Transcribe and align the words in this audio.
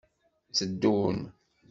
Tteddun. 0.47 1.19